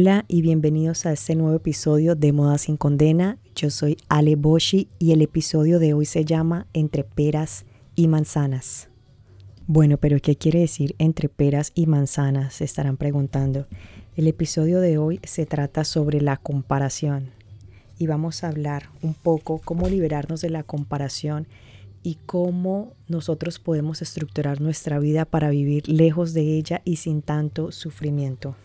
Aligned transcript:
Hola 0.00 0.24
y 0.28 0.40
bienvenidos 0.40 1.04
a 1.04 1.12
este 1.12 1.34
nuevo 1.34 1.54
episodio 1.54 2.14
de 2.14 2.32
Moda 2.32 2.56
sin 2.56 2.78
Condena. 2.78 3.36
Yo 3.54 3.68
soy 3.68 3.98
Ale 4.08 4.34
Boshi 4.34 4.88
y 4.98 5.12
el 5.12 5.20
episodio 5.20 5.78
de 5.78 5.92
hoy 5.92 6.06
se 6.06 6.24
llama 6.24 6.66
Entre 6.72 7.04
peras 7.04 7.66
y 7.96 8.08
manzanas. 8.08 8.88
Bueno, 9.66 9.98
pero 9.98 10.18
¿qué 10.18 10.36
quiere 10.36 10.60
decir 10.60 10.94
entre 10.96 11.28
peras 11.28 11.72
y 11.74 11.84
manzanas? 11.84 12.54
Se 12.54 12.64
estarán 12.64 12.96
preguntando. 12.96 13.66
El 14.16 14.26
episodio 14.26 14.80
de 14.80 14.96
hoy 14.96 15.20
se 15.22 15.44
trata 15.44 15.84
sobre 15.84 16.22
la 16.22 16.38
comparación 16.38 17.32
y 17.98 18.06
vamos 18.06 18.42
a 18.42 18.48
hablar 18.48 18.88
un 19.02 19.12
poco 19.12 19.60
cómo 19.62 19.86
liberarnos 19.86 20.40
de 20.40 20.48
la 20.48 20.62
comparación 20.62 21.46
y 22.02 22.16
cómo 22.24 22.94
nosotros 23.06 23.58
podemos 23.58 24.00
estructurar 24.00 24.62
nuestra 24.62 24.98
vida 24.98 25.26
para 25.26 25.50
vivir 25.50 25.86
lejos 25.90 26.32
de 26.32 26.56
ella 26.56 26.80
y 26.86 26.96
sin 26.96 27.20
tanto 27.20 27.70
sufrimiento. 27.70 28.56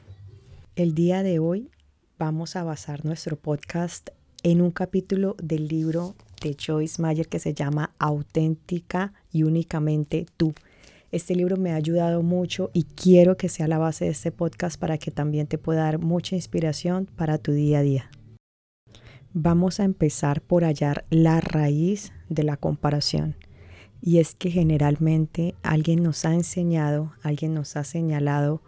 El 0.75 0.93
día 0.93 1.23
de 1.23 1.39
hoy 1.39 1.71
vamos 2.19 2.57
a 2.57 2.65
basar 2.65 3.05
nuestro 3.05 3.37
podcast 3.37 4.09
en 4.43 4.59
un 4.59 4.71
capítulo 4.71 5.37
del 5.41 5.69
libro 5.69 6.15
de 6.41 6.53
Joyce 6.59 7.01
Meyer 7.01 7.29
que 7.29 7.39
se 7.39 7.53
llama 7.53 7.95
Auténtica 7.97 9.13
y 9.31 9.43
únicamente 9.43 10.25
tú. 10.35 10.53
Este 11.13 11.33
libro 11.33 11.55
me 11.55 11.71
ha 11.71 11.75
ayudado 11.75 12.23
mucho 12.23 12.71
y 12.73 12.83
quiero 12.83 13.37
que 13.37 13.47
sea 13.47 13.69
la 13.69 13.77
base 13.77 14.03
de 14.03 14.11
este 14.11 14.33
podcast 14.33 14.77
para 14.77 14.97
que 14.97 15.11
también 15.11 15.47
te 15.47 15.57
pueda 15.57 15.83
dar 15.83 15.99
mucha 15.99 16.35
inspiración 16.35 17.05
para 17.05 17.37
tu 17.37 17.53
día 17.53 17.79
a 17.79 17.81
día. 17.81 18.11
Vamos 19.31 19.79
a 19.79 19.85
empezar 19.85 20.41
por 20.41 20.65
hallar 20.65 21.05
la 21.09 21.39
raíz 21.39 22.11
de 22.27 22.43
la 22.43 22.57
comparación. 22.57 23.37
Y 24.01 24.19
es 24.19 24.35
que 24.35 24.51
generalmente 24.51 25.55
alguien 25.63 26.03
nos 26.03 26.25
ha 26.25 26.33
enseñado, 26.33 27.13
alguien 27.23 27.53
nos 27.53 27.77
ha 27.77 27.85
señalado 27.85 28.61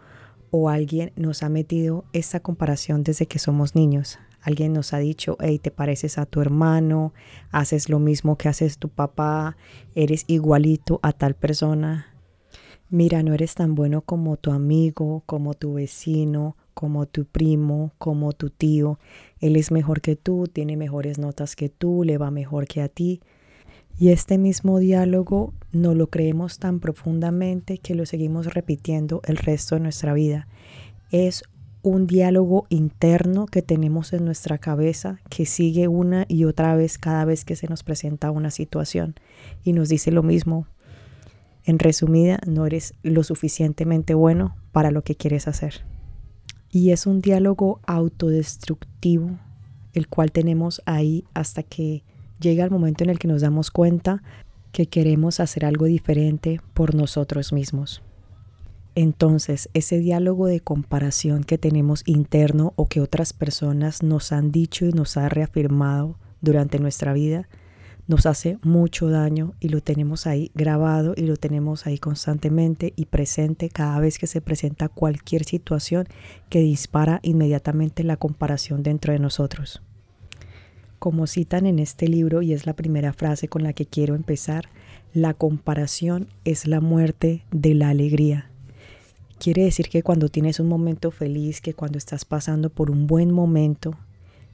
o 0.50 0.68
alguien 0.68 1.12
nos 1.16 1.42
ha 1.42 1.48
metido 1.48 2.04
esta 2.12 2.40
comparación 2.40 3.02
desde 3.02 3.26
que 3.26 3.38
somos 3.38 3.74
niños. 3.74 4.18
Alguien 4.40 4.72
nos 4.72 4.92
ha 4.92 4.98
dicho, 4.98 5.36
hey, 5.40 5.58
te 5.58 5.70
pareces 5.70 6.16
a 6.16 6.26
tu 6.26 6.40
hermano, 6.40 7.12
haces 7.50 7.88
lo 7.88 7.98
mismo 7.98 8.36
que 8.36 8.48
haces 8.48 8.78
tu 8.78 8.88
papá, 8.88 9.56
eres 9.94 10.24
igualito 10.26 11.00
a 11.02 11.12
tal 11.12 11.34
persona. 11.34 12.14
Mira, 12.88 13.22
no 13.22 13.34
eres 13.34 13.54
tan 13.54 13.74
bueno 13.74 14.00
como 14.00 14.36
tu 14.36 14.50
amigo, 14.50 15.22
como 15.26 15.54
tu 15.54 15.74
vecino, 15.74 16.56
como 16.72 17.06
tu 17.06 17.26
primo, 17.26 17.92
como 17.98 18.32
tu 18.32 18.50
tío. 18.50 18.98
Él 19.40 19.56
es 19.56 19.70
mejor 19.70 20.00
que 20.00 20.16
tú, 20.16 20.46
tiene 20.46 20.76
mejores 20.76 21.18
notas 21.18 21.56
que 21.56 21.68
tú, 21.68 22.04
le 22.04 22.16
va 22.16 22.30
mejor 22.30 22.66
que 22.66 22.80
a 22.80 22.88
ti. 22.88 23.20
Y 23.98 24.10
este 24.10 24.38
mismo 24.38 24.78
diálogo 24.78 25.52
no 25.72 25.94
lo 25.94 26.06
creemos 26.08 26.58
tan 26.58 26.78
profundamente 26.78 27.78
que 27.78 27.96
lo 27.96 28.06
seguimos 28.06 28.54
repitiendo 28.54 29.20
el 29.24 29.36
resto 29.36 29.74
de 29.74 29.80
nuestra 29.80 30.14
vida. 30.14 30.46
Es 31.10 31.42
un 31.82 32.06
diálogo 32.06 32.66
interno 32.68 33.46
que 33.46 33.62
tenemos 33.62 34.12
en 34.12 34.24
nuestra 34.24 34.58
cabeza 34.58 35.18
que 35.30 35.46
sigue 35.46 35.88
una 35.88 36.26
y 36.28 36.44
otra 36.44 36.76
vez 36.76 36.96
cada 36.96 37.24
vez 37.24 37.44
que 37.44 37.56
se 37.56 37.66
nos 37.66 37.82
presenta 37.82 38.30
una 38.30 38.50
situación 38.50 39.16
y 39.64 39.72
nos 39.72 39.88
dice 39.88 40.12
lo 40.12 40.22
mismo. 40.22 40.68
En 41.64 41.80
resumida, 41.80 42.38
no 42.46 42.66
eres 42.66 42.94
lo 43.02 43.24
suficientemente 43.24 44.14
bueno 44.14 44.56
para 44.70 44.92
lo 44.92 45.02
que 45.02 45.16
quieres 45.16 45.48
hacer. 45.48 45.82
Y 46.70 46.90
es 46.90 47.06
un 47.06 47.20
diálogo 47.20 47.80
autodestructivo, 47.86 49.38
el 49.92 50.06
cual 50.06 50.30
tenemos 50.30 50.82
ahí 50.86 51.24
hasta 51.34 51.62
que 51.62 52.04
llega 52.40 52.64
el 52.64 52.70
momento 52.70 53.04
en 53.04 53.10
el 53.10 53.18
que 53.18 53.28
nos 53.28 53.42
damos 53.42 53.70
cuenta 53.70 54.22
que 54.72 54.86
queremos 54.86 55.40
hacer 55.40 55.64
algo 55.64 55.86
diferente 55.86 56.60
por 56.74 56.94
nosotros 56.94 57.52
mismos. 57.52 58.02
Entonces, 58.94 59.68
ese 59.74 59.98
diálogo 59.98 60.46
de 60.46 60.60
comparación 60.60 61.44
que 61.44 61.58
tenemos 61.58 62.02
interno 62.04 62.72
o 62.76 62.86
que 62.86 63.00
otras 63.00 63.32
personas 63.32 64.02
nos 64.02 64.32
han 64.32 64.50
dicho 64.50 64.86
y 64.86 64.92
nos 64.92 65.16
ha 65.16 65.28
reafirmado 65.28 66.16
durante 66.40 66.78
nuestra 66.78 67.12
vida, 67.12 67.48
nos 68.08 68.26
hace 68.26 68.58
mucho 68.62 69.10
daño 69.10 69.52
y 69.60 69.68
lo 69.68 69.82
tenemos 69.82 70.26
ahí 70.26 70.50
grabado 70.54 71.12
y 71.16 71.22
lo 71.22 71.36
tenemos 71.36 71.86
ahí 71.86 71.98
constantemente 71.98 72.94
y 72.96 73.04
presente 73.04 73.68
cada 73.68 74.00
vez 74.00 74.18
que 74.18 74.26
se 74.26 74.40
presenta 74.40 74.88
cualquier 74.88 75.44
situación 75.44 76.08
que 76.48 76.60
dispara 76.60 77.20
inmediatamente 77.22 78.02
la 78.02 78.16
comparación 78.16 78.82
dentro 78.82 79.12
de 79.12 79.18
nosotros. 79.18 79.82
Como 80.98 81.26
citan 81.26 81.66
en 81.66 81.78
este 81.78 82.08
libro, 82.08 82.42
y 82.42 82.52
es 82.52 82.66
la 82.66 82.74
primera 82.74 83.12
frase 83.12 83.48
con 83.48 83.62
la 83.62 83.72
que 83.72 83.86
quiero 83.86 84.14
empezar, 84.14 84.68
la 85.14 85.34
comparación 85.34 86.28
es 86.44 86.66
la 86.66 86.80
muerte 86.80 87.44
de 87.50 87.74
la 87.74 87.90
alegría. 87.90 88.50
Quiere 89.38 89.62
decir 89.62 89.88
que 89.88 90.02
cuando 90.02 90.28
tienes 90.28 90.58
un 90.58 90.66
momento 90.66 91.12
feliz, 91.12 91.60
que 91.60 91.74
cuando 91.74 91.98
estás 91.98 92.24
pasando 92.24 92.70
por 92.70 92.90
un 92.90 93.06
buen 93.06 93.30
momento, 93.30 93.96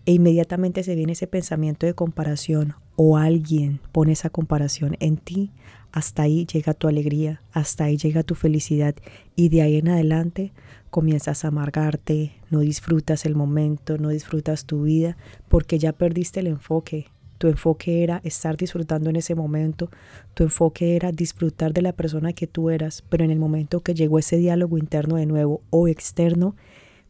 e 0.07 0.13
inmediatamente 0.13 0.83
se 0.83 0.95
viene 0.95 1.13
ese 1.13 1.27
pensamiento 1.27 1.87
de 1.87 1.95
comparación 1.95 2.75
o 2.97 3.17
alguien 3.17 3.81
pone 3.93 4.13
esa 4.13 4.31
comparación 4.31 4.97
en 5.01 5.17
ti, 5.17 5.51
hasta 5.93 6.23
ahí 6.23 6.47
llega 6.47 6.75
tu 6.75 6.89
alegría, 6.89 7.41
hasta 7.53 7.85
ahí 7.85 7.97
llega 7.97 8.23
tu 8.23 8.35
felicidad 8.35 8.95
y 9.37 9.49
de 9.49 9.63
ahí 9.63 9.77
en 9.77 9.89
adelante 9.89 10.53
comienzas 10.91 11.45
a 11.45 11.49
amargarte, 11.49 12.33
no 12.51 12.61
disfrutas 12.61 13.25
el 13.25 13.35
momento, 13.35 13.99
no 13.99 14.11
disfrutas 14.11 14.65
tu 14.65 14.83
vida 14.83 15.17
porque 15.49 15.79
ya 15.79 15.93
perdiste 15.93 16.41
el 16.41 16.49
enfoque. 16.49 17.07
Tu 17.39 17.49
enfoque 17.49 18.05
era 18.05 18.21
estar 18.25 18.57
disfrutando 18.57 19.11
en 19.11 19.17
ese 19.17 19.35
momento, 19.35 19.91
tu 20.35 20.45
enfoque 20.45 20.97
era 20.97 21.13
disfrutar 21.13 21.73
de 21.73 21.83
la 21.83 21.93
persona 21.93 22.33
que 22.33 22.47
tú 22.47 22.71
eras, 22.71 23.03
pero 23.09 23.25
en 23.25 23.31
el 23.31 23.39
momento 23.39 23.81
que 23.81 23.95
llegó 23.95 24.19
ese 24.19 24.37
diálogo 24.37 24.79
interno 24.79 25.17
de 25.17 25.27
nuevo 25.27 25.61
o 25.71 25.89
externo, 25.89 26.55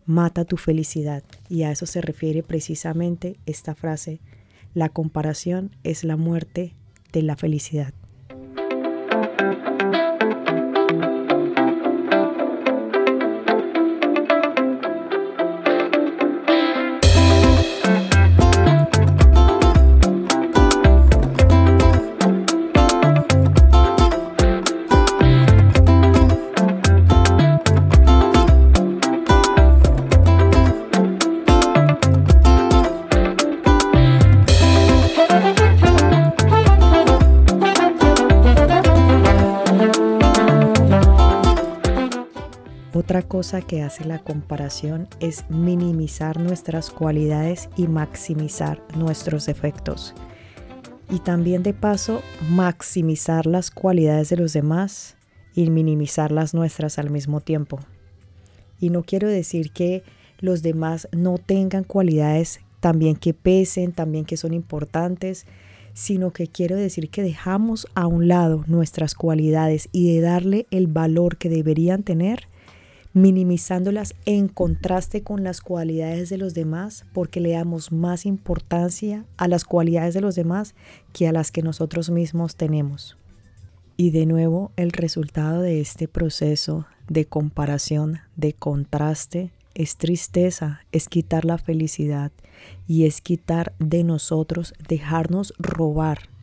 mata 0.07 0.45
tu 0.45 0.57
felicidad. 0.57 1.23
Y 1.49 1.63
a 1.63 1.71
eso 1.71 1.87
se 1.87 2.01
refiere 2.01 2.43
precisamente 2.43 3.37
esta 3.47 3.75
frase, 3.75 4.21
la 4.75 4.89
comparación 4.89 5.71
es 5.85 6.05
la 6.05 6.17
muerte 6.17 6.75
de 7.13 7.23
la 7.23 7.37
felicidad. 7.37 7.95
Que 43.45 43.83
hace 43.83 44.07
la 44.07 44.21
comparación 44.21 45.07
es 45.21 45.45
minimizar 45.51 46.41
nuestras 46.41 46.91
cualidades 46.91 47.69
y 47.77 47.89
maximizar 47.89 48.83
nuestros 48.97 49.45
defectos. 49.45 50.15
Y 51.11 51.19
también 51.19 51.63
de 51.63 51.75
paso 51.75 52.23
maximizar 52.49 53.45
las 53.45 53.71
cualidades 53.71 54.31
de 54.31 54.39
los 54.39 54.55
demás 54.55 55.17
y 55.55 55.69
minimizar 55.69 56.33
las 56.33 56.55
nuestras 56.55 56.99
al 56.99 57.11
mismo 57.11 57.43
tiempo. 57.43 57.81
Y 58.81 58.89
no 58.89 59.03
quiero 59.03 59.29
decir 59.29 59.73
que 59.73 60.03
los 60.41 60.63
demás 60.63 61.07
no 61.13 61.37
tengan 61.37 61.85
cualidades 61.85 62.61
también 62.81 63.15
que 63.15 63.35
pesen, 63.35 63.93
también 63.93 64.25
que 64.25 64.39
son 64.39 64.55
importantes, 64.55 65.45
sino 65.93 66.33
que 66.33 66.49
quiero 66.49 66.77
decir 66.77 67.11
que 67.11 67.23
dejamos 67.23 67.87
a 67.95 68.07
un 68.07 68.27
lado 68.27 68.65
nuestras 68.67 69.15
cualidades 69.15 69.91
y 69.93 70.15
de 70.15 70.23
darle 70.23 70.67
el 70.71 70.87
valor 70.87 71.37
que 71.37 71.51
deberían 71.51 72.03
tener 72.03 72.49
minimizándolas 73.15 74.15
en 74.27 74.49
contraste 74.49 75.23
con 75.23 75.45
las 75.45 75.61
cualidades 75.61 76.29
de 76.29 76.37
los 76.37 76.53
demás, 76.53 77.07
porque 77.13 77.41
le 77.41 77.53
damos 77.53 77.93
más 77.93 78.27
importancia 78.27 79.25
a 79.37 79.49
las 79.49 79.65
cualidades 79.65 80.15
de 80.15 80.21
los 80.21 80.35
demás 80.35 80.75
que 81.13 81.29
a 81.29 81.33
las 81.33 81.51
que 81.51 81.63
nosotros 81.63 82.11
mismos 82.11 82.57
tenemos. 82.57 83.17
Y 83.97 84.11
de 84.11 84.27
nuevo, 84.27 84.73
el 84.77 84.91
resultado 84.91 85.63
de 85.63 85.81
este 85.81 86.09
proceso 86.09 86.87
de 87.09 87.25
comparación, 87.27 88.19
de 88.37 88.53
contraste, 88.53 89.53
es 89.75 89.97
tristeza, 89.97 90.81
es 90.93 91.09
quitar 91.09 91.45
la 91.45 91.59
felicidad 91.59 92.33
y 92.87 93.07
es 93.07 93.21
quitar 93.21 93.75
de 93.79 94.05
nosotros, 94.05 94.75
dejarnos 94.89 95.55
robar 95.59 96.34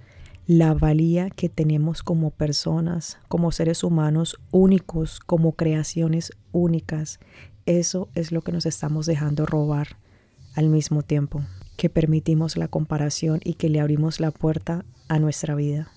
la 0.51 0.73
valía 0.73 1.29
que 1.29 1.47
tenemos 1.47 2.03
como 2.03 2.29
personas, 2.29 3.17
como 3.29 3.53
seres 3.53 3.85
humanos 3.85 4.35
únicos, 4.51 5.21
como 5.21 5.53
creaciones 5.53 6.33
únicas. 6.51 7.21
Eso 7.65 8.09
es 8.15 8.33
lo 8.33 8.41
que 8.41 8.51
nos 8.51 8.65
estamos 8.65 9.05
dejando 9.05 9.45
robar 9.45 9.95
al 10.53 10.67
mismo 10.67 11.03
tiempo, 11.03 11.41
que 11.77 11.89
permitimos 11.89 12.57
la 12.57 12.67
comparación 12.67 13.39
y 13.45 13.53
que 13.53 13.69
le 13.69 13.79
abrimos 13.79 14.19
la 14.19 14.31
puerta 14.31 14.83
a 15.07 15.19
nuestra 15.19 15.55
vida. 15.55 15.89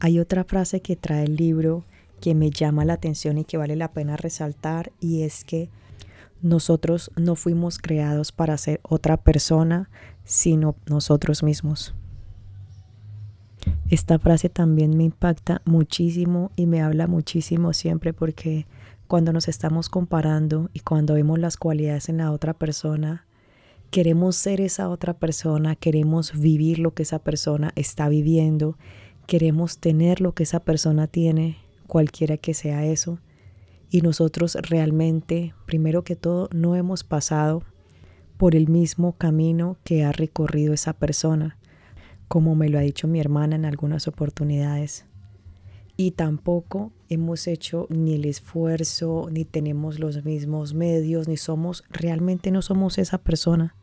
Hay 0.00 0.20
otra 0.20 0.44
frase 0.44 0.80
que 0.80 0.96
trae 0.96 1.24
el 1.24 1.36
libro 1.36 1.84
que 2.22 2.34
me 2.34 2.48
llama 2.48 2.86
la 2.86 2.94
atención 2.94 3.36
y 3.36 3.44
que 3.44 3.58
vale 3.58 3.76
la 3.76 3.92
pena 3.92 4.16
resaltar 4.16 4.90
y 5.00 5.20
es 5.20 5.44
que 5.44 5.68
nosotros 6.40 7.10
no 7.16 7.36
fuimos 7.36 7.76
creados 7.76 8.32
para 8.32 8.56
ser 8.56 8.80
otra 8.82 9.18
persona, 9.18 9.90
sino 10.24 10.76
nosotros 10.86 11.42
mismos. 11.42 11.94
Esta 13.94 14.18
frase 14.18 14.48
también 14.48 14.96
me 14.96 15.04
impacta 15.04 15.62
muchísimo 15.64 16.50
y 16.56 16.66
me 16.66 16.82
habla 16.82 17.06
muchísimo 17.06 17.72
siempre 17.72 18.12
porque 18.12 18.66
cuando 19.06 19.32
nos 19.32 19.46
estamos 19.46 19.88
comparando 19.88 20.68
y 20.72 20.80
cuando 20.80 21.14
vemos 21.14 21.38
las 21.38 21.56
cualidades 21.56 22.08
en 22.08 22.16
la 22.16 22.32
otra 22.32 22.54
persona, 22.54 23.24
queremos 23.92 24.34
ser 24.34 24.60
esa 24.60 24.88
otra 24.88 25.14
persona, 25.14 25.76
queremos 25.76 26.36
vivir 26.36 26.80
lo 26.80 26.92
que 26.92 27.04
esa 27.04 27.20
persona 27.20 27.70
está 27.76 28.08
viviendo, 28.08 28.76
queremos 29.28 29.78
tener 29.78 30.20
lo 30.20 30.32
que 30.32 30.42
esa 30.42 30.58
persona 30.58 31.06
tiene, 31.06 31.58
cualquiera 31.86 32.36
que 32.36 32.52
sea 32.52 32.84
eso. 32.84 33.20
Y 33.90 34.00
nosotros 34.00 34.56
realmente, 34.60 35.54
primero 35.66 36.02
que 36.02 36.16
todo, 36.16 36.48
no 36.52 36.74
hemos 36.74 37.04
pasado 37.04 37.62
por 38.38 38.56
el 38.56 38.66
mismo 38.66 39.12
camino 39.12 39.76
que 39.84 40.04
ha 40.04 40.10
recorrido 40.10 40.74
esa 40.74 40.94
persona, 40.94 41.58
como 42.28 42.54
me 42.54 42.68
lo 42.68 42.78
ha 42.78 42.82
dicho 42.82 43.08
mi 43.08 43.20
hermana 43.20 43.56
en 43.56 43.64
algunas 43.64 44.08
oportunidades. 44.08 45.06
Y 45.96 46.12
tampoco 46.12 46.92
hemos 47.08 47.46
hecho 47.46 47.86
ni 47.88 48.14
el 48.14 48.24
esfuerzo, 48.24 49.28
ni 49.30 49.44
tenemos 49.44 50.00
los 50.00 50.24
mismos 50.24 50.74
medios, 50.74 51.28
ni 51.28 51.36
somos, 51.36 51.84
realmente 51.88 52.50
no 52.50 52.62
somos 52.62 52.98
esa 52.98 53.18
persona. 53.18 53.76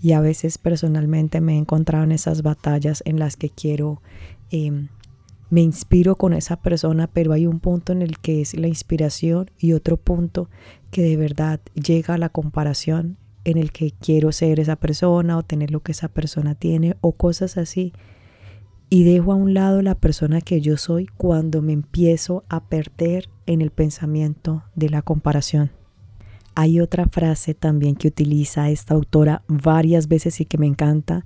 Y 0.00 0.12
a 0.12 0.20
veces 0.20 0.58
personalmente 0.58 1.40
me 1.40 1.54
he 1.54 1.58
encontrado 1.58 2.02
en 2.02 2.10
esas 2.10 2.42
batallas 2.42 3.02
en 3.06 3.20
las 3.20 3.36
que 3.36 3.50
quiero, 3.50 4.02
em, 4.50 4.88
me 5.50 5.60
inspiro 5.60 6.16
con 6.16 6.32
esa 6.32 6.56
persona, 6.56 7.06
pero 7.06 7.32
hay 7.32 7.46
un 7.46 7.60
punto 7.60 7.92
en 7.92 8.02
el 8.02 8.18
que 8.18 8.40
es 8.40 8.54
la 8.54 8.66
inspiración 8.66 9.50
y 9.58 9.74
otro 9.74 9.98
punto 9.98 10.48
que 10.90 11.02
de 11.02 11.16
verdad 11.16 11.60
llega 11.74 12.14
a 12.14 12.18
la 12.18 12.30
comparación 12.30 13.18
en 13.44 13.58
el 13.58 13.72
que 13.72 13.92
quiero 13.92 14.32
ser 14.32 14.60
esa 14.60 14.76
persona 14.76 15.36
o 15.36 15.42
tener 15.42 15.70
lo 15.70 15.80
que 15.80 15.92
esa 15.92 16.08
persona 16.08 16.54
tiene 16.54 16.96
o 17.00 17.12
cosas 17.12 17.56
así. 17.56 17.92
Y 18.88 19.04
dejo 19.04 19.32
a 19.32 19.36
un 19.36 19.54
lado 19.54 19.80
la 19.82 19.94
persona 19.94 20.40
que 20.40 20.60
yo 20.60 20.76
soy 20.76 21.06
cuando 21.06 21.62
me 21.62 21.72
empiezo 21.72 22.44
a 22.48 22.64
perder 22.64 23.30
en 23.46 23.62
el 23.62 23.70
pensamiento 23.70 24.64
de 24.74 24.90
la 24.90 25.02
comparación. 25.02 25.70
Hay 26.54 26.80
otra 26.80 27.08
frase 27.08 27.54
también 27.54 27.96
que 27.96 28.08
utiliza 28.08 28.68
esta 28.68 28.94
autora 28.94 29.42
varias 29.48 30.08
veces 30.08 30.40
y 30.40 30.44
que 30.44 30.58
me 30.58 30.66
encanta 30.66 31.24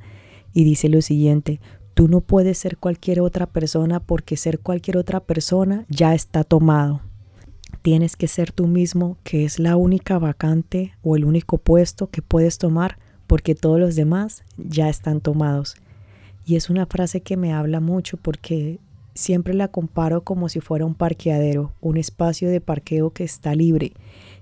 y 0.52 0.64
dice 0.64 0.88
lo 0.88 1.02
siguiente, 1.02 1.60
tú 1.94 2.08
no 2.08 2.20
puedes 2.20 2.58
ser 2.58 2.78
cualquier 2.78 3.20
otra 3.20 3.46
persona 3.46 4.00
porque 4.00 4.36
ser 4.36 4.60
cualquier 4.60 4.96
otra 4.96 5.20
persona 5.20 5.84
ya 5.88 6.14
está 6.14 6.44
tomado. 6.44 7.06
Tienes 7.87 8.17
que 8.17 8.27
ser 8.27 8.50
tú 8.50 8.67
mismo, 8.67 9.17
que 9.23 9.44
es 9.44 9.61
la 9.61 9.77
única 9.77 10.19
vacante 10.19 10.94
o 11.05 11.15
el 11.15 11.25
único 11.25 11.56
puesto 11.56 12.11
que 12.11 12.21
puedes 12.21 12.59
tomar 12.59 12.99
porque 13.29 13.55
todos 13.55 13.79
los 13.79 13.94
demás 13.94 14.43
ya 14.56 14.88
están 14.88 15.21
tomados. 15.21 15.77
Y 16.44 16.56
es 16.56 16.69
una 16.69 16.87
frase 16.87 17.21
que 17.21 17.37
me 17.37 17.53
habla 17.53 17.79
mucho 17.79 18.17
porque 18.17 18.81
siempre 19.15 19.55
la 19.55 19.69
comparo 19.69 20.25
como 20.25 20.49
si 20.49 20.59
fuera 20.59 20.85
un 20.85 20.97
parqueadero, 20.97 21.75
un 21.81 21.97
espacio 21.97 22.50
de 22.50 22.61
parqueo 22.61 23.11
que 23.11 23.23
está 23.23 23.55
libre 23.55 23.93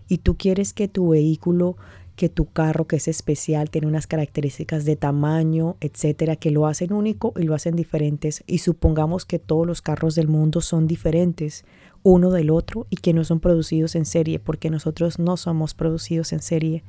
y 0.08 0.16
tú 0.16 0.38
quieres 0.38 0.72
que 0.72 0.88
tu 0.88 1.10
vehículo, 1.10 1.76
que 2.16 2.30
tu 2.30 2.46
carro, 2.46 2.86
que 2.86 2.96
es 2.96 3.08
especial, 3.08 3.68
tiene 3.68 3.88
unas 3.88 4.06
características 4.06 4.86
de 4.86 4.96
tamaño, 4.96 5.76
etcétera, 5.80 6.36
que 6.36 6.50
lo 6.50 6.66
hacen 6.66 6.94
único 6.94 7.34
y 7.36 7.42
lo 7.42 7.54
hacen 7.54 7.76
diferentes. 7.76 8.42
Y 8.46 8.58
supongamos 8.58 9.26
que 9.26 9.38
todos 9.38 9.66
los 9.66 9.82
carros 9.82 10.14
del 10.14 10.28
mundo 10.28 10.62
son 10.62 10.86
diferentes 10.86 11.66
uno 12.04 12.30
del 12.30 12.50
otro 12.50 12.86
y 12.90 12.96
que 12.96 13.12
no 13.12 13.24
son 13.24 13.40
producidos 13.40 13.96
en 13.96 14.04
serie, 14.04 14.38
porque 14.38 14.70
nosotros 14.70 15.18
no 15.18 15.36
somos 15.36 15.74
producidos 15.74 16.32
en 16.32 16.40
serie. 16.40 16.84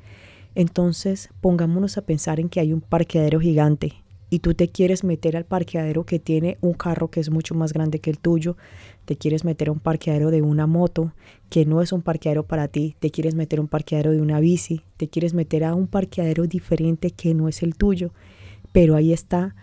Entonces, 0.53 1.29
pongámonos 1.41 1.97
a 1.97 2.03
pensar 2.03 2.39
en 2.39 2.49
que 2.49 2.59
hay 2.59 2.71
un 2.71 2.81
parqueadero 2.81 3.39
gigante 3.39 4.05
y 4.29 4.39
tú 4.39 4.53
te 4.53 4.69
quieres 4.69 5.03
meter 5.03 5.37
al 5.37 5.45
parqueadero 5.45 6.05
que 6.05 6.19
tiene 6.19 6.57
un 6.59 6.73
carro 6.73 7.09
que 7.09 7.19
es 7.19 7.29
mucho 7.29 7.55
más 7.55 7.73
grande 7.73 7.99
que 7.99 8.09
el 8.09 8.19
tuyo, 8.19 8.57
te 9.05 9.15
quieres 9.15 9.45
meter 9.45 9.69
a 9.69 9.71
un 9.71 9.79
parqueadero 9.79 10.31
de 10.31 10.41
una 10.41 10.67
moto 10.67 11.13
que 11.49 11.65
no 11.65 11.81
es 11.81 11.93
un 11.93 12.01
parqueadero 12.01 12.43
para 12.43 12.67
ti, 12.67 12.95
te 12.99 13.11
quieres 13.11 13.35
meter 13.35 13.59
a 13.59 13.61
un 13.61 13.67
parqueadero 13.67 14.11
de 14.11 14.21
una 14.21 14.39
bici, 14.39 14.81
te 14.97 15.07
quieres 15.07 15.33
meter 15.33 15.63
a 15.63 15.75
un 15.75 15.87
parqueadero 15.87 16.47
diferente 16.47 17.11
que 17.11 17.33
no 17.33 17.47
es 17.47 17.63
el 17.63 17.75
tuyo, 17.75 18.11
pero 18.71 18.95
ahí 18.95 19.13
está 19.13 19.55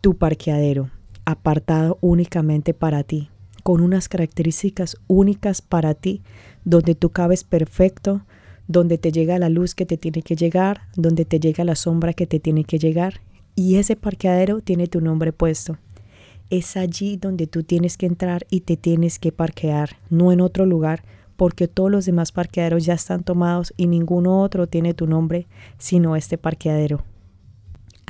tu 0.00 0.16
parqueadero, 0.16 0.90
apartado 1.24 1.96
únicamente 2.00 2.74
para 2.74 3.04
ti, 3.04 3.30
con 3.68 3.82
unas 3.82 4.08
características 4.08 4.96
únicas 5.08 5.60
para 5.60 5.92
ti, 5.92 6.22
donde 6.64 6.94
tú 6.94 7.10
cabes 7.10 7.44
perfecto, 7.44 8.22
donde 8.66 8.96
te 8.96 9.12
llega 9.12 9.38
la 9.38 9.50
luz 9.50 9.74
que 9.74 9.84
te 9.84 9.98
tiene 9.98 10.22
que 10.22 10.36
llegar, 10.36 10.84
donde 10.96 11.26
te 11.26 11.38
llega 11.38 11.64
la 11.64 11.74
sombra 11.74 12.14
que 12.14 12.26
te 12.26 12.40
tiene 12.40 12.64
que 12.64 12.78
llegar 12.78 13.20
y 13.54 13.76
ese 13.76 13.94
parqueadero 13.94 14.62
tiene 14.62 14.86
tu 14.86 15.02
nombre 15.02 15.34
puesto. 15.34 15.76
Es 16.48 16.78
allí 16.78 17.18
donde 17.18 17.46
tú 17.46 17.62
tienes 17.62 17.98
que 17.98 18.06
entrar 18.06 18.46
y 18.48 18.62
te 18.62 18.78
tienes 18.78 19.18
que 19.18 19.32
parquear, 19.32 19.98
no 20.08 20.32
en 20.32 20.40
otro 20.40 20.64
lugar, 20.64 21.04
porque 21.36 21.68
todos 21.68 21.90
los 21.90 22.06
demás 22.06 22.32
parqueaderos 22.32 22.86
ya 22.86 22.94
están 22.94 23.22
tomados 23.22 23.74
y 23.76 23.86
ninguno 23.86 24.40
otro 24.40 24.66
tiene 24.66 24.94
tu 24.94 25.06
nombre 25.06 25.46
sino 25.76 26.16
este 26.16 26.38
parqueadero. 26.38 27.04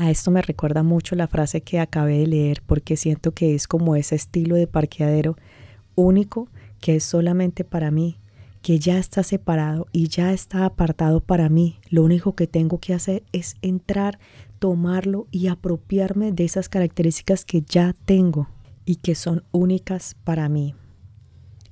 A 0.01 0.13
esto 0.13 0.31
me 0.31 0.43
recuerda 0.43 0.85
mucho 0.85 1.17
la 1.17 1.27
frase 1.27 1.63
que 1.63 1.81
acabé 1.81 2.19
de 2.19 2.29
leer 2.29 2.63
porque 2.65 2.97
siento 2.97 3.33
que 3.33 3.57
es 3.57 3.67
como 3.67 3.97
ese 3.97 4.15
estilo 4.15 4.55
de 4.55 4.69
parqueadero 4.69 5.37
único 5.97 6.49
que 6.81 6.95
es 6.95 7.03
solamente 7.03 7.65
para 7.65 7.91
mí, 7.91 8.17
que 8.63 8.79
ya 8.79 8.97
está 8.97 9.25
separado 9.25 9.89
y 9.91 10.07
ya 10.07 10.33
está 10.33 10.67
apartado 10.67 11.19
para 11.19 11.49
mí. 11.49 11.81
Lo 11.91 12.05
único 12.05 12.37
que 12.37 12.47
tengo 12.47 12.79
que 12.79 12.95
hacer 12.95 13.25
es 13.33 13.57
entrar, 13.61 14.21
tomarlo 14.61 15.27
y 15.33 15.49
apropiarme 15.49 16.31
de 16.31 16.45
esas 16.45 16.69
características 16.69 17.45
que 17.45 17.63
ya 17.63 17.93
tengo 18.05 18.49
y 18.85 18.97
que 18.97 19.17
son 19.17 19.43
únicas 19.51 20.15
para 20.23 20.49
mí. 20.49 20.77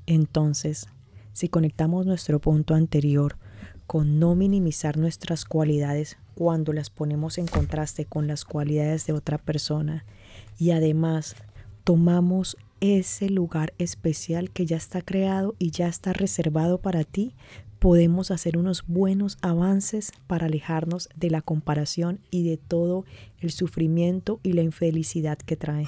Entonces, 0.06 0.88
si 1.32 1.49
conectamos 1.49 2.06
nuestro 2.06 2.40
punto 2.40 2.75
anterior 2.75 3.38
con 3.87 4.19
no 4.19 4.34
minimizar 4.34 4.96
nuestras 4.96 5.44
cualidades 5.44 6.19
cuando 6.37 6.75
las 6.75 6.91
ponemos 6.91 7.38
en 7.38 7.47
contraste 7.47 8.05
con 8.05 8.27
las 8.27 8.44
cualidades 8.44 9.06
de 9.06 9.15
otra 9.15 9.38
persona 9.38 10.05
y 10.58 10.70
además 10.70 11.34
tomamos 11.82 12.58
ese 12.81 13.31
lugar 13.31 13.72
especial 13.79 14.51
que 14.51 14.67
ya 14.67 14.77
está 14.77 15.01
creado 15.01 15.56
y 15.58 15.70
ya 15.70 15.89
está 15.89 16.13
reservado 16.13 16.79
para 16.79 17.05
ti, 17.05 17.34
podemos 17.79 18.31
hacer 18.31 18.58
unos 18.58 18.84
buenos 18.87 19.39
avances 19.41 20.13
para 20.27 20.44
alejarnos 20.46 21.08
de 21.17 21.31
la 21.31 21.41
comparación 21.41 22.20
y 22.31 22.46
de 22.46 22.58
todo 22.58 23.06
el 23.41 23.51
sufrimiento 23.51 24.39
y 24.43 24.53
la 24.53 24.63
infelicidad 24.63 25.39
que 25.39 25.56
trae. 25.56 25.87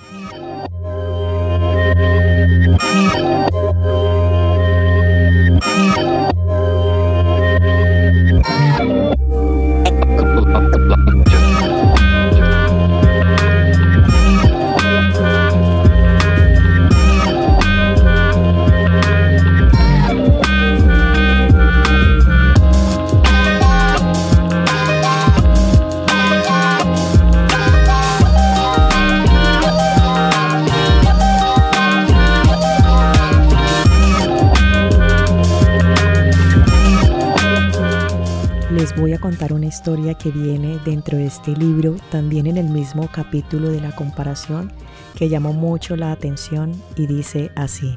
Historia 39.88 40.12
que 40.12 40.30
viene 40.30 40.78
dentro 40.84 41.16
de 41.16 41.24
este 41.24 41.56
libro, 41.56 41.96
también 42.10 42.46
en 42.46 42.58
el 42.58 42.68
mismo 42.68 43.08
capítulo 43.10 43.70
de 43.70 43.80
la 43.80 43.90
comparación, 43.96 44.70
que 45.16 45.30
llamó 45.30 45.54
mucho 45.54 45.96
la 45.96 46.12
atención 46.12 46.72
y 46.94 47.06
dice 47.06 47.50
así. 47.56 47.94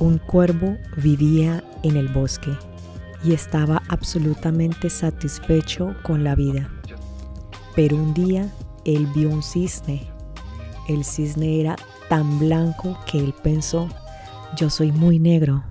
Un 0.00 0.18
cuervo 0.18 0.76
vivía 0.98 1.64
en 1.82 1.96
el 1.96 2.08
bosque 2.08 2.50
y 3.24 3.32
estaba 3.32 3.82
absolutamente 3.88 4.90
satisfecho 4.90 5.94
con 6.02 6.24
la 6.24 6.34
vida. 6.34 6.68
Pero 7.74 7.96
un 7.96 8.12
día 8.12 8.52
él 8.84 9.06
vio 9.14 9.30
un 9.30 9.42
cisne. 9.42 10.10
El 10.88 11.04
cisne 11.04 11.58
era 11.58 11.76
tan 12.10 12.38
blanco 12.38 12.98
que 13.10 13.18
él 13.18 13.34
pensó, 13.42 13.88
yo 14.58 14.68
soy 14.68 14.92
muy 14.92 15.18
negro, 15.18 15.64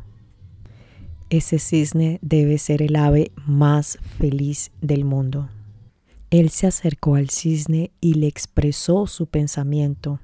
ese 1.29 1.59
cisne 1.59 2.19
debe 2.21 2.57
ser 2.57 2.81
el 2.81 2.95
ave 2.95 3.31
más 3.45 3.99
feliz 4.17 4.71
del 4.81 5.05
mundo. 5.05 5.49
Él 6.29 6.49
se 6.49 6.67
acercó 6.67 7.15
al 7.15 7.29
cisne 7.29 7.91
y 8.01 8.15
le 8.15 8.27
expresó 8.27 9.07
su 9.07 9.27
pensamiento. 9.27 10.19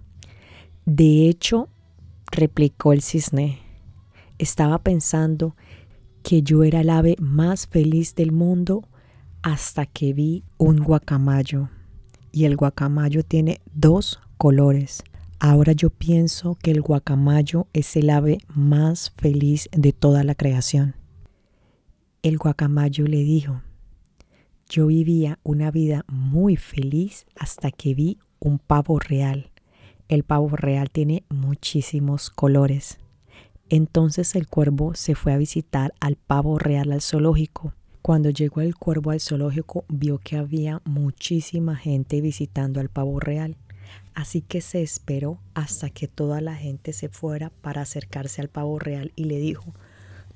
De 0.85 1.29
hecho, 1.29 1.69
replicó 2.31 2.93
el 2.93 3.01
cisne, 3.01 3.59
estaba 4.37 4.79
pensando 4.79 5.55
que 6.23 6.41
yo 6.41 6.63
era 6.63 6.81
el 6.81 6.89
ave 6.89 7.15
más 7.19 7.67
feliz 7.67 8.15
del 8.15 8.31
mundo 8.31 8.87
hasta 9.41 9.85
que 9.85 10.13
vi 10.13 10.43
un 10.57 10.77
guacamayo. 10.77 11.69
Y 12.31 12.45
el 12.45 12.55
guacamayo 12.55 13.23
tiene 13.23 13.61
dos 13.73 14.19
colores. 14.37 15.03
Ahora 15.45 15.73
yo 15.73 15.89
pienso 15.89 16.55
que 16.55 16.71
el 16.71 16.81
guacamayo 16.81 17.67
es 17.73 17.97
el 17.97 18.11
ave 18.11 18.37
más 18.47 19.11
feliz 19.17 19.67
de 19.73 19.91
toda 19.91 20.23
la 20.23 20.35
creación. 20.35 20.95
El 22.21 22.37
guacamayo 22.37 23.05
le 23.07 23.25
dijo, 23.25 23.61
yo 24.69 24.87
vivía 24.87 25.39
una 25.43 25.69
vida 25.69 26.05
muy 26.07 26.55
feliz 26.55 27.25
hasta 27.35 27.71
que 27.71 27.93
vi 27.93 28.19
un 28.39 28.57
pavo 28.57 28.99
real. 28.99 29.51
El 30.07 30.23
pavo 30.23 30.47
real 30.47 30.89
tiene 30.89 31.25
muchísimos 31.27 32.29
colores. 32.29 32.99
Entonces 33.67 34.35
el 34.35 34.47
cuervo 34.47 34.95
se 34.95 35.13
fue 35.13 35.33
a 35.33 35.37
visitar 35.37 35.93
al 35.99 36.15
pavo 36.15 36.57
real 36.57 36.93
al 36.93 37.01
zoológico. 37.01 37.73
Cuando 38.01 38.29
llegó 38.29 38.61
el 38.61 38.77
cuervo 38.77 39.11
al 39.11 39.19
zoológico 39.19 39.83
vio 39.89 40.19
que 40.19 40.37
había 40.37 40.81
muchísima 40.85 41.75
gente 41.75 42.21
visitando 42.21 42.79
al 42.79 42.87
pavo 42.87 43.19
real. 43.19 43.57
Así 44.13 44.41
que 44.41 44.61
se 44.61 44.81
esperó 44.81 45.39
hasta 45.53 45.89
que 45.89 46.07
toda 46.07 46.39
la 46.39 46.55
gente 46.55 46.93
se 46.93 47.09
fuera 47.09 47.49
para 47.49 47.81
acercarse 47.81 48.41
al 48.41 48.49
pavo 48.49 48.77
real 48.77 49.11
y 49.15 49.25
le 49.25 49.39
dijo, 49.39 49.73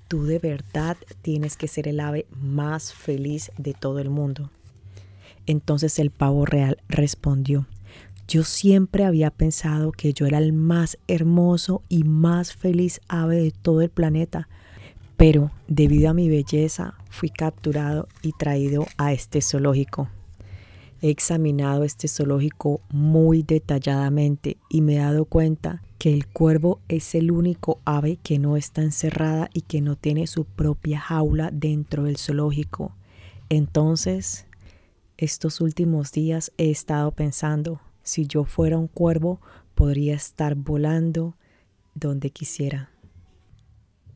tú 0.08 0.26
de 0.26 0.40
verdad 0.40 0.98
tienes 1.22 1.58
que 1.58 1.68
ser 1.68 1.88
el 1.88 2.00
ave 2.00 2.26
más 2.32 2.94
feliz 2.94 3.52
de 3.58 3.74
todo 3.74 4.00
el 4.00 4.10
mundo. 4.10 4.50
Entonces 5.46 6.00
el 6.00 6.12
pavo 6.12 6.46
real 6.46 6.78
respondió, 6.90 7.68
yo 8.28 8.44
siempre 8.44 9.06
había 9.06 9.30
pensado 9.32 9.92
que 9.92 10.12
yo 10.12 10.26
era 10.26 10.40
el 10.40 10.52
más 10.52 10.98
hermoso 11.08 11.84
y 11.88 12.04
más 12.04 12.54
feliz 12.54 13.00
ave 13.08 13.38
de 13.38 13.52
todo 13.52 13.82
el 13.82 13.90
planeta, 13.90 14.50
pero 15.16 15.52
debido 15.68 16.10
a 16.10 16.14
mi 16.14 16.30
belleza 16.30 16.96
fui 17.10 17.30
capturado 17.30 18.08
y 18.22 18.34
traído 18.34 18.86
a 18.98 19.14
este 19.14 19.42
zoológico. 19.42 20.10
He 21.02 21.10
examinado 21.10 21.84
este 21.84 22.08
zoológico 22.08 22.82
muy 22.90 23.44
detalladamente 23.44 24.58
y 24.70 24.82
me 24.82 24.96
he 24.96 25.00
dado 25.00 25.26
cuenta 25.26 25.84
que 26.00 26.14
el 26.14 26.28
cuervo 26.28 26.80
es 26.88 27.14
el 27.16 27.32
único 27.32 27.80
ave 27.86 28.18
que 28.18 28.40
no 28.40 28.58
está 28.58 28.82
encerrada 28.82 29.50
y 29.54 29.62
que 29.62 29.82
no 29.82 29.96
tiene 29.96 30.28
su 30.28 30.46
propia 30.46 31.00
jaula 31.00 31.50
dentro 31.52 32.04
del 32.04 32.18
zoológico. 32.18 32.96
Entonces, 33.50 34.46
estos 35.18 35.62
últimos 35.62 36.12
días 36.12 36.52
he 36.58 36.70
estado 36.70 37.12
pensando, 37.12 37.80
si 38.04 38.26
yo 38.26 38.44
fuera 38.44 38.78
un 38.78 38.88
cuervo, 38.88 39.40
podría 39.76 40.16
estar 40.16 40.56
volando 40.56 41.36
donde 41.94 42.32
quisiera. 42.32 42.90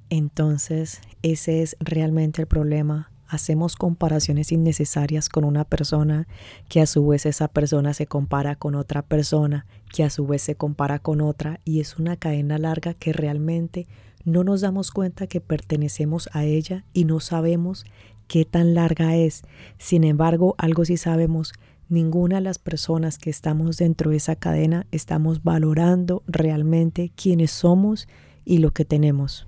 Entonces, 0.10 1.02
ese 1.22 1.62
es 1.62 1.78
realmente 1.80 2.42
el 2.42 2.48
problema 2.48 3.11
hacemos 3.32 3.78
comparaciones 3.78 4.52
innecesarias 4.52 5.30
con 5.30 5.46
una 5.46 5.64
persona, 5.64 6.28
que 6.68 6.82
a 6.82 6.86
su 6.86 7.08
vez 7.08 7.26
esa 7.26 7.48
persona 7.48 7.94
se 7.94 8.06
compara 8.06 8.58
con 8.58 8.76
otra 8.76 9.04
persona, 9.04 9.66
que 9.94 10.04
a 10.04 10.10
su 10.10 10.28
vez 10.28 10.42
se 10.42 10.56
compara 10.56 11.00
con 11.00 11.22
otra, 11.22 11.62
y 11.64 11.80
es 11.80 11.98
una 11.98 12.18
cadena 12.18 12.58
larga 12.58 12.94
que 12.94 13.14
realmente 13.14 13.88
no 14.26 14.44
nos 14.44 14.60
damos 14.60 14.92
cuenta 14.92 15.28
que 15.28 15.40
pertenecemos 15.40 16.30
a 16.34 16.44
ella 16.44 16.84
y 16.92 17.06
no 17.06 17.22
sabemos 17.22 17.86
qué 18.28 18.44
tan 18.44 18.74
larga 18.74 19.16
es. 19.16 19.44
Sin 19.78 20.04
embargo, 20.04 20.54
algo 20.58 20.84
sí 20.84 20.98
sabemos, 20.98 21.54
ninguna 21.88 22.36
de 22.36 22.42
las 22.42 22.60
personas 22.60 23.18
que 23.18 23.30
estamos 23.30 23.78
dentro 23.78 24.12
de 24.12 24.18
esa 24.18 24.36
cadena 24.36 24.88
estamos 24.92 25.42
valorando 25.42 26.22
realmente 26.28 27.14
quiénes 27.16 27.52
somos 27.52 28.10
y 28.44 28.58
lo 28.58 28.72
que 28.72 28.84
tenemos. 28.84 29.48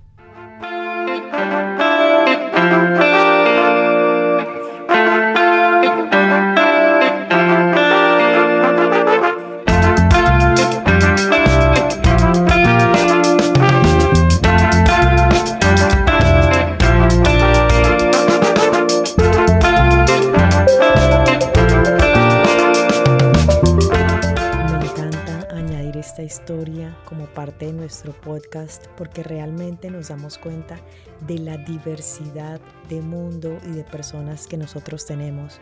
Podcast 28.12 28.86
porque 28.96 29.22
realmente 29.22 29.90
nos 29.90 30.08
damos 30.08 30.38
cuenta 30.38 30.78
de 31.26 31.38
la 31.38 31.56
diversidad 31.56 32.60
de 32.88 33.00
mundo 33.00 33.58
y 33.66 33.70
de 33.70 33.84
personas 33.84 34.46
que 34.46 34.56
nosotros 34.56 35.06
tenemos. 35.06 35.60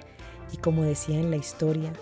Y 0.52 0.56
como 0.58 0.82
decía 0.82 1.18
en 1.18 1.30
la 1.30 1.36
historia, 1.36 1.92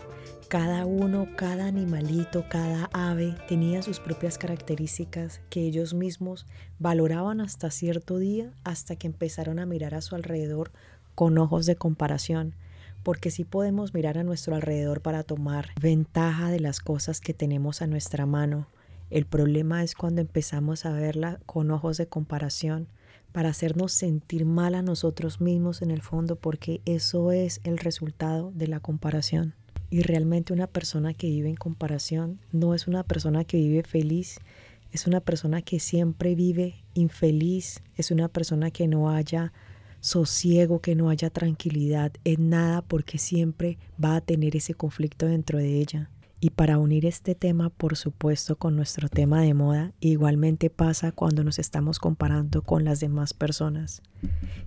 cada 0.48 0.86
uno, 0.86 1.28
cada 1.36 1.66
animalito, 1.66 2.44
cada 2.48 2.90
ave 2.92 3.36
tenía 3.48 3.82
sus 3.82 4.00
propias 4.00 4.38
características 4.38 5.40
que 5.50 5.60
ellos 5.60 5.94
mismos 5.94 6.46
valoraban 6.78 7.40
hasta 7.40 7.70
cierto 7.70 8.18
día, 8.18 8.52
hasta 8.64 8.96
que 8.96 9.06
empezaron 9.06 9.58
a 9.58 9.66
mirar 9.66 9.94
a 9.94 10.00
su 10.00 10.16
alrededor 10.16 10.72
con 11.14 11.38
ojos 11.38 11.66
de 11.66 11.76
comparación 11.76 12.54
porque 13.02 13.30
sí 13.30 13.44
podemos 13.44 13.94
mirar 13.94 14.18
a 14.18 14.24
nuestro 14.24 14.54
alrededor 14.54 15.00
para 15.00 15.22
tomar 15.22 15.70
ventaja 15.80 16.50
de 16.50 16.60
las 16.60 16.80
cosas 16.80 17.20
que 17.20 17.34
tenemos 17.34 17.82
a 17.82 17.86
nuestra 17.86 18.26
mano. 18.26 18.66
El 19.10 19.26
problema 19.26 19.82
es 19.82 19.94
cuando 19.94 20.20
empezamos 20.20 20.86
a 20.86 20.92
verla 20.92 21.40
con 21.44 21.70
ojos 21.72 21.96
de 21.96 22.06
comparación 22.06 22.88
para 23.32 23.48
hacernos 23.48 23.92
sentir 23.92 24.44
mal 24.44 24.74
a 24.74 24.82
nosotros 24.82 25.40
mismos 25.40 25.82
en 25.82 25.90
el 25.90 26.02
fondo, 26.02 26.36
porque 26.36 26.80
eso 26.84 27.32
es 27.32 27.60
el 27.64 27.78
resultado 27.78 28.52
de 28.54 28.68
la 28.68 28.80
comparación. 28.80 29.54
Y 29.90 30.02
realmente 30.02 30.52
una 30.52 30.68
persona 30.68 31.14
que 31.14 31.26
vive 31.26 31.48
en 31.48 31.56
comparación 31.56 32.38
no 32.52 32.74
es 32.74 32.86
una 32.86 33.02
persona 33.02 33.44
que 33.44 33.56
vive 33.56 33.82
feliz, 33.82 34.38
es 34.92 35.06
una 35.06 35.20
persona 35.20 35.62
que 35.62 35.80
siempre 35.80 36.34
vive 36.34 36.84
infeliz, 36.94 37.82
es 37.96 38.10
una 38.10 38.28
persona 38.28 38.70
que 38.70 38.86
no 38.86 39.10
haya 39.10 39.52
sosiego, 40.00 40.80
que 40.80 40.94
no 40.94 41.10
haya 41.10 41.30
tranquilidad 41.30 42.12
en 42.24 42.50
nada 42.50 42.82
porque 42.82 43.18
siempre 43.18 43.78
va 44.02 44.16
a 44.16 44.20
tener 44.20 44.56
ese 44.56 44.74
conflicto 44.74 45.26
dentro 45.26 45.58
de 45.58 45.80
ella. 45.80 46.10
Y 46.42 46.50
para 46.50 46.78
unir 46.78 47.04
este 47.04 47.34
tema, 47.34 47.68
por 47.68 47.98
supuesto, 47.98 48.56
con 48.56 48.74
nuestro 48.74 49.10
tema 49.10 49.42
de 49.42 49.52
moda, 49.52 49.92
igualmente 50.00 50.70
pasa 50.70 51.12
cuando 51.12 51.44
nos 51.44 51.58
estamos 51.58 51.98
comparando 51.98 52.62
con 52.62 52.82
las 52.82 52.98
demás 52.98 53.34
personas 53.34 54.00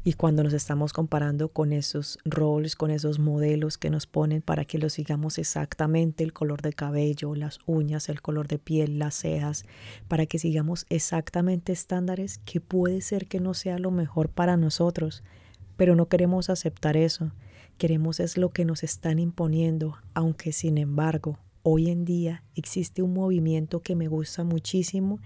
y 0.04 0.14
cuando 0.14 0.44
nos 0.44 0.54
estamos 0.54 0.94
comparando 0.94 1.50
con 1.50 1.74
esos 1.74 2.20
roles, 2.26 2.76
con 2.76 2.92
esos 2.92 3.18
modelos 3.18 3.80
que 3.80 3.90
nos 3.90 4.06
ponen 4.06 4.44
para 4.44 4.66
que 4.66 4.78
los 4.78 4.94
sigamos 4.94 5.40
exactamente 5.40 6.24
el 6.24 6.32
color 6.32 6.62
de 6.62 6.74
cabello, 6.74 7.34
las 7.34 7.58
uñas, 7.66 8.08
el 8.08 8.22
color 8.22 8.48
de 8.48 8.60
piel, 8.60 9.00
las 9.00 9.16
cejas, 9.16 9.66
para 10.08 10.28
que 10.28 10.38
sigamos 10.38 10.86
exactamente 10.90 11.74
estándares 11.74 12.38
que 12.46 12.62
puede 12.62 13.02
ser 13.02 13.26
que 13.26 13.40
no 13.40 13.56
sea 13.56 13.80
lo 13.80 13.90
mejor 13.90 14.30
para 14.30 14.58
nosotros, 14.58 15.24
pero 15.76 15.96
no 15.96 16.08
queremos 16.08 16.52
aceptar 16.52 16.98
eso. 16.98 17.32
Queremos 17.80 18.20
es 18.20 18.38
lo 18.38 18.50
que 18.50 18.64
nos 18.64 18.84
están 18.84 19.18
imponiendo, 19.18 19.98
aunque 20.14 20.52
sin 20.52 20.78
embargo 20.78 21.40
hoy 21.64 21.90
en 21.90 22.06
día 22.06 22.44
existe 22.56 23.02
un 23.02 23.14
movimiento 23.14 23.82
que 23.82 23.96
me 23.96 24.08
gusta 24.08 24.44
muchísimo 24.44 25.20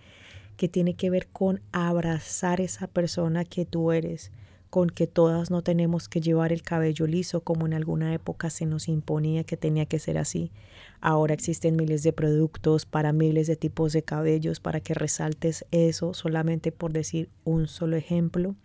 que 0.56 0.68
tiene 0.68 0.96
que 0.96 1.10
ver 1.10 1.28
con 1.28 1.62
abrazar 1.72 2.62
esa 2.62 2.88
persona 2.88 3.46
que 3.46 3.66
tú 3.66 3.92
eres, 3.92 4.32
con 4.70 4.90
que 4.90 5.08
todas 5.08 5.52
no 5.52 5.62
tenemos 5.62 6.10
que 6.10 6.20
llevar 6.20 6.52
el 6.52 6.64
cabello 6.64 7.08
liso 7.08 7.42
como 7.42 7.66
en 7.66 7.74
alguna 7.74 8.14
época 8.14 8.50
se 8.50 8.66
nos 8.66 8.88
imponía 8.88 9.44
que 9.44 9.56
tenía 9.56 9.86
que 9.86 10.00
ser 10.00 10.18
así. 10.18 10.52
Ahora 11.00 11.34
existen 11.34 11.76
miles 11.76 12.04
de 12.04 12.12
productos 12.12 12.86
para 12.86 13.14
miles 13.14 13.48
de 13.48 13.56
tipos 13.56 13.94
de 13.94 14.04
cabellos 14.04 14.60
para 14.60 14.80
que 14.80 14.94
resaltes 14.94 15.66
eso 15.72 16.14
solamente 16.14 16.72
por 16.72 16.92
decir 16.92 17.30
un 17.44 17.68
solo 17.68 17.96
ejemplo. 17.96 18.56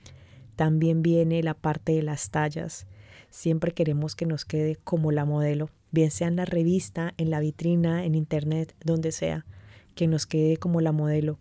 También 0.56 1.02
viene 1.02 1.42
la 1.42 1.54
parte 1.54 1.92
de 1.92 2.02
las 2.02 2.30
tallas. 2.30 2.86
Siempre 3.30 3.72
queremos 3.72 4.16
que 4.16 4.26
nos 4.26 4.44
quede 4.44 4.76
como 4.76 5.12
la 5.12 5.24
modelo 5.24 5.70
bien 5.92 6.11
sea 6.11 6.28
en 6.28 6.37
la 6.37 6.44
revista, 6.44 7.14
en 7.18 7.30
la 7.30 7.40
vitrina, 7.40 8.04
en 8.04 8.14
internet, 8.14 8.75
donde 8.84 9.12
sea, 9.12 9.46
que 9.94 10.08
nos 10.08 10.26
quede 10.26 10.56
como 10.56 10.80
la 10.80 10.92
modelo. 10.92 11.38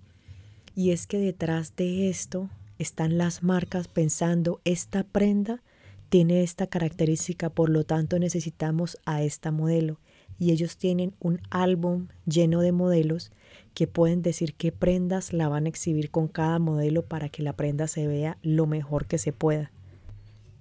Y 0.75 0.91
es 0.91 1.07
que 1.07 1.17
detrás 1.17 1.75
de 1.75 2.09
esto 2.09 2.49
están 2.77 3.17
las 3.17 3.43
marcas 3.43 3.87
pensando, 3.87 4.61
esta 4.65 5.03
prenda 5.03 5.61
tiene 6.09 6.43
esta 6.43 6.67
característica, 6.67 7.49
por 7.49 7.69
lo 7.69 7.85
tanto 7.85 8.19
necesitamos 8.19 8.97
a 9.05 9.23
esta 9.23 9.51
modelo. 9.51 9.99
Y 10.37 10.51
ellos 10.51 10.77
tienen 10.77 11.13
un 11.19 11.39
álbum 11.49 12.07
lleno 12.25 12.61
de 12.61 12.71
modelos 12.71 13.31
que 13.73 13.87
pueden 13.87 14.21
decir 14.21 14.53
qué 14.55 14.71
prendas 14.71 15.33
la 15.33 15.47
van 15.47 15.65
a 15.65 15.69
exhibir 15.69 16.09
con 16.11 16.27
cada 16.27 16.59
modelo 16.59 17.03
para 17.03 17.29
que 17.29 17.43
la 17.43 17.53
prenda 17.53 17.87
se 17.87 18.07
vea 18.07 18.37
lo 18.41 18.65
mejor 18.65 19.05
que 19.05 19.17
se 19.17 19.31
pueda. 19.31 19.71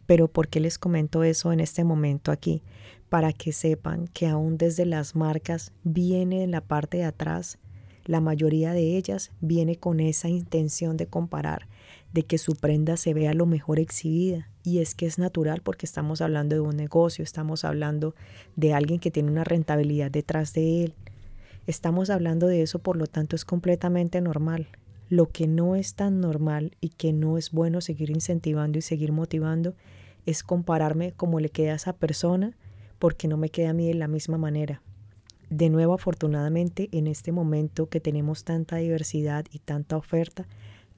Pero 0.06 0.28
¿por 0.28 0.48
qué 0.48 0.60
les 0.60 0.78
comento 0.78 1.24
eso 1.24 1.52
en 1.52 1.60
este 1.60 1.82
momento 1.82 2.30
aquí? 2.30 2.62
Para 3.10 3.32
que 3.32 3.52
sepan 3.52 4.06
que 4.06 4.28
aún 4.28 4.56
desde 4.56 4.86
las 4.86 5.16
marcas 5.16 5.72
viene 5.82 6.44
en 6.44 6.52
la 6.52 6.60
parte 6.60 6.98
de 6.98 7.04
atrás, 7.04 7.58
la 8.06 8.20
mayoría 8.20 8.72
de 8.72 8.96
ellas 8.96 9.32
viene 9.40 9.74
con 9.74 9.98
esa 9.98 10.28
intención 10.28 10.96
de 10.96 11.08
comparar, 11.08 11.66
de 12.12 12.22
que 12.22 12.38
su 12.38 12.54
prenda 12.54 12.96
se 12.96 13.12
vea 13.12 13.34
lo 13.34 13.46
mejor 13.46 13.80
exhibida. 13.80 14.48
Y 14.62 14.78
es 14.78 14.94
que 14.94 15.06
es 15.06 15.18
natural 15.18 15.60
porque 15.60 15.86
estamos 15.86 16.20
hablando 16.20 16.54
de 16.54 16.60
un 16.60 16.76
negocio, 16.76 17.24
estamos 17.24 17.64
hablando 17.64 18.14
de 18.54 18.74
alguien 18.74 19.00
que 19.00 19.10
tiene 19.10 19.32
una 19.32 19.42
rentabilidad 19.42 20.12
detrás 20.12 20.54
de 20.54 20.84
él. 20.84 20.94
Estamos 21.66 22.10
hablando 22.10 22.46
de 22.46 22.62
eso, 22.62 22.78
por 22.78 22.96
lo 22.96 23.08
tanto 23.08 23.34
es 23.34 23.44
completamente 23.44 24.20
normal. 24.20 24.68
Lo 25.08 25.26
que 25.26 25.48
no 25.48 25.74
es 25.74 25.94
tan 25.94 26.20
normal 26.20 26.76
y 26.80 26.90
que 26.90 27.12
no 27.12 27.38
es 27.38 27.50
bueno 27.50 27.80
seguir 27.80 28.10
incentivando 28.10 28.78
y 28.78 28.82
seguir 28.82 29.10
motivando 29.10 29.74
es 30.26 30.44
compararme 30.44 31.10
como 31.10 31.40
le 31.40 31.48
queda 31.48 31.72
a 31.72 31.76
esa 31.76 31.92
persona 31.92 32.56
porque 33.00 33.26
no 33.26 33.36
me 33.36 33.48
queda 33.48 33.70
a 33.70 33.72
mí 33.72 33.88
de 33.88 33.94
la 33.94 34.06
misma 34.06 34.38
manera. 34.38 34.82
De 35.48 35.68
nuevo, 35.68 35.94
afortunadamente, 35.94 36.88
en 36.92 37.08
este 37.08 37.32
momento 37.32 37.88
que 37.88 37.98
tenemos 37.98 38.44
tanta 38.44 38.76
diversidad 38.76 39.46
y 39.50 39.58
tanta 39.58 39.96
oferta, 39.96 40.46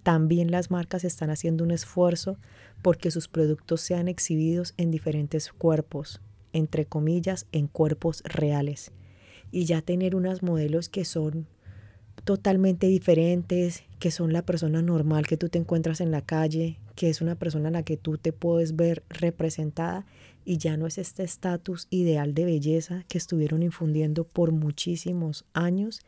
también 0.02 0.50
las 0.50 0.70
marcas 0.70 1.04
están 1.04 1.30
haciendo 1.30 1.64
un 1.64 1.70
esfuerzo 1.70 2.36
porque 2.82 3.10
sus 3.10 3.28
productos 3.28 3.80
sean 3.80 4.08
exhibidos 4.08 4.74
en 4.76 4.90
diferentes 4.90 5.52
cuerpos, 5.52 6.20
entre 6.52 6.84
comillas, 6.84 7.46
en 7.52 7.68
cuerpos 7.68 8.22
reales. 8.24 8.92
Y 9.52 9.64
ya 9.64 9.80
tener 9.80 10.16
unos 10.16 10.42
modelos 10.42 10.88
que 10.88 11.04
son 11.04 11.46
totalmente 12.24 12.88
diferentes, 12.88 13.84
que 14.00 14.10
son 14.10 14.32
la 14.32 14.42
persona 14.42 14.82
normal 14.82 15.26
que 15.26 15.36
tú 15.36 15.48
te 15.48 15.58
encuentras 15.58 16.00
en 16.00 16.10
la 16.10 16.22
calle, 16.22 16.78
que 16.94 17.08
es 17.08 17.20
una 17.20 17.34
persona 17.36 17.68
en 17.68 17.74
la 17.74 17.82
que 17.82 17.96
tú 17.96 18.18
te 18.18 18.32
puedes 18.32 18.76
ver 18.76 19.02
representada 19.08 20.06
y 20.44 20.58
ya 20.58 20.76
no 20.76 20.86
es 20.86 20.98
este 20.98 21.22
estatus 21.22 21.86
ideal 21.90 22.34
de 22.34 22.44
belleza 22.44 23.04
que 23.08 23.18
estuvieron 23.18 23.62
infundiendo 23.62 24.24
por 24.24 24.52
muchísimos 24.52 25.44
años, 25.52 26.00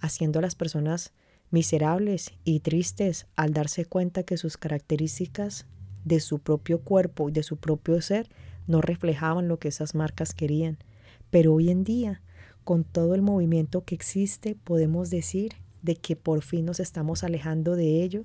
haciendo 0.00 0.38
a 0.38 0.42
las 0.42 0.54
personas 0.54 1.12
miserables 1.50 2.32
y 2.44 2.60
tristes 2.60 3.26
al 3.36 3.52
darse 3.52 3.84
cuenta 3.84 4.22
que 4.22 4.36
sus 4.36 4.56
características 4.56 5.66
de 6.04 6.20
su 6.20 6.38
propio 6.38 6.80
cuerpo 6.80 7.28
y 7.28 7.32
de 7.32 7.42
su 7.42 7.56
propio 7.56 8.00
ser 8.00 8.28
no 8.66 8.80
reflejaban 8.80 9.48
lo 9.48 9.58
que 9.58 9.68
esas 9.68 9.94
marcas 9.94 10.34
querían. 10.34 10.78
Pero 11.30 11.54
hoy 11.54 11.70
en 11.70 11.84
día, 11.84 12.22
con 12.64 12.84
todo 12.84 13.14
el 13.14 13.22
movimiento 13.22 13.84
que 13.84 13.94
existe, 13.94 14.54
podemos 14.54 15.10
decir 15.10 15.54
de 15.82 15.96
que 15.96 16.14
por 16.14 16.42
fin 16.42 16.66
nos 16.66 16.78
estamos 16.78 17.24
alejando 17.24 17.74
de 17.74 18.02
ello 18.02 18.24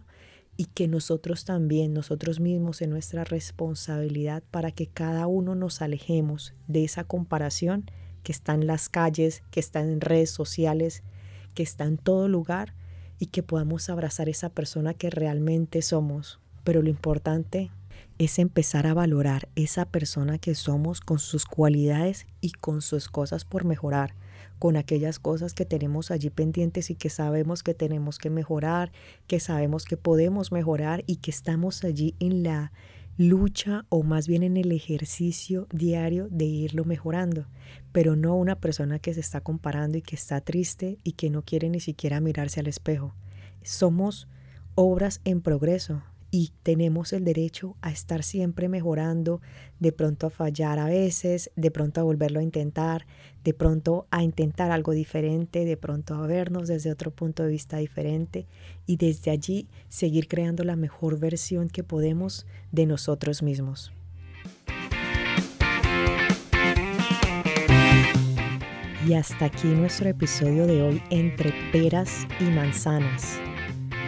y 0.57 0.65
que 0.65 0.87
nosotros 0.87 1.45
también, 1.45 1.93
nosotros 1.93 2.39
mismos 2.39 2.81
en 2.81 2.89
nuestra 2.89 3.23
responsabilidad 3.23 4.43
para 4.51 4.71
que 4.71 4.87
cada 4.87 5.27
uno 5.27 5.55
nos 5.55 5.81
alejemos 5.81 6.53
de 6.67 6.83
esa 6.83 7.03
comparación 7.03 7.89
que 8.23 8.31
está 8.31 8.53
en 8.53 8.65
las 8.67 8.89
calles, 8.89 9.43
que 9.51 9.59
está 9.59 9.81
en 9.81 10.01
redes 10.01 10.31
sociales, 10.31 11.03
que 11.53 11.63
está 11.63 11.85
en 11.85 11.97
todo 11.97 12.27
lugar, 12.27 12.73
y 13.19 13.27
que 13.27 13.43
podamos 13.43 13.89
abrazar 13.89 14.29
esa 14.29 14.49
persona 14.49 14.93
que 14.93 15.09
realmente 15.09 15.81
somos. 15.81 16.39
Pero 16.63 16.81
lo 16.81 16.89
importante 16.89 17.71
es 18.17 18.39
empezar 18.39 18.87
a 18.87 18.93
valorar 18.93 19.47
esa 19.55 19.85
persona 19.85 20.37
que 20.37 20.55
somos 20.55 21.01
con 21.01 21.19
sus 21.19 21.45
cualidades 21.45 22.27
y 22.41 22.51
con 22.51 22.81
sus 22.81 23.09
cosas 23.09 23.45
por 23.45 23.65
mejorar, 23.65 24.15
con 24.59 24.77
aquellas 24.77 25.19
cosas 25.19 25.53
que 25.53 25.65
tenemos 25.65 26.11
allí 26.11 26.29
pendientes 26.29 26.89
y 26.89 26.95
que 26.95 27.09
sabemos 27.09 27.63
que 27.63 27.73
tenemos 27.73 28.17
que 28.17 28.29
mejorar, 28.29 28.91
que 29.27 29.39
sabemos 29.39 29.85
que 29.85 29.97
podemos 29.97 30.51
mejorar 30.51 31.03
y 31.07 31.17
que 31.17 31.31
estamos 31.31 31.83
allí 31.83 32.15
en 32.19 32.43
la 32.43 32.71
lucha 33.17 33.85
o 33.89 34.03
más 34.03 34.27
bien 34.27 34.43
en 34.43 34.57
el 34.57 34.71
ejercicio 34.71 35.67
diario 35.71 36.27
de 36.29 36.45
irlo 36.45 36.83
mejorando, 36.83 37.47
pero 37.91 38.15
no 38.15 38.35
una 38.35 38.59
persona 38.59 38.99
que 38.99 39.13
se 39.13 39.21
está 39.21 39.41
comparando 39.41 39.97
y 39.97 40.01
que 40.01 40.15
está 40.15 40.41
triste 40.41 40.97
y 41.03 41.13
que 41.13 41.29
no 41.29 41.41
quiere 41.41 41.69
ni 41.69 41.79
siquiera 41.79 42.19
mirarse 42.19 42.59
al 42.59 42.67
espejo. 42.67 43.15
Somos 43.63 44.27
obras 44.75 45.21
en 45.23 45.41
progreso, 45.41 46.03
y 46.35 46.51
tenemos 46.63 47.13
el 47.13 47.23
derecho 47.23 47.77
a 47.79 47.91
estar 47.91 48.21
siempre 48.21 48.67
mejorando, 48.67 49.39
de 49.79 49.93
pronto 49.93 50.27
a 50.27 50.29
fallar 50.29 50.79
a 50.79 50.85
veces, 50.87 51.49
de 51.55 51.71
pronto 51.71 52.01
a 52.01 52.03
volverlo 52.03 52.41
a 52.41 52.43
intentar, 52.43 53.07
de 53.45 53.53
pronto 53.53 54.05
a 54.11 54.21
intentar 54.21 54.69
algo 54.69 54.91
diferente, 54.91 55.63
de 55.63 55.77
pronto 55.77 56.13
a 56.13 56.27
vernos 56.27 56.67
desde 56.67 56.91
otro 56.91 57.11
punto 57.11 57.43
de 57.43 57.51
vista 57.51 57.77
diferente 57.77 58.47
y 58.85 58.97
desde 58.97 59.31
allí 59.31 59.69
seguir 59.87 60.27
creando 60.27 60.65
la 60.65 60.75
mejor 60.75 61.17
versión 61.17 61.69
que 61.69 61.85
podemos 61.85 62.45
de 62.73 62.85
nosotros 62.85 63.41
mismos. 63.41 63.93
Y 69.07 69.13
hasta 69.13 69.45
aquí 69.45 69.69
nuestro 69.69 70.09
episodio 70.09 70.67
de 70.67 70.81
hoy 70.81 71.01
entre 71.11 71.53
peras 71.71 72.27
y 72.41 72.43
manzanas. 72.45 73.39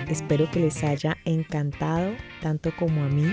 Espero 0.10 0.50
que 0.50 0.60
les 0.60 0.84
haya 0.84 1.18
encantado 1.26 2.12
tanto 2.42 2.72
como 2.76 3.04
a 3.04 3.08
mí 3.08 3.32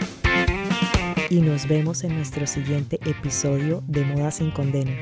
y 1.30 1.40
nos 1.40 1.66
vemos 1.66 2.04
en 2.04 2.16
nuestro 2.16 2.46
siguiente 2.46 2.98
episodio 3.04 3.82
de 3.86 4.04
Moda 4.04 4.30
sin 4.30 4.50
Condena. 4.50 4.92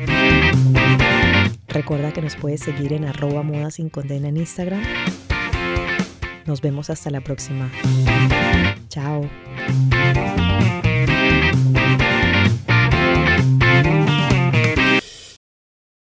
Recuerda 1.69 2.13
que 2.13 2.23
nos 2.23 2.37
puedes 2.37 2.61
seguir 2.61 2.93
en 2.93 3.05
arroba 3.05 3.43
Moda 3.43 3.71
sin 3.71 3.89
Condena 3.89 4.29
en 4.29 4.37
Instagram. 4.37 4.83
Nos 6.47 6.61
vemos 6.61 6.91
hasta 6.91 7.11
la 7.11 7.21
próxima. 7.21 7.71
Chao. 8.89 9.29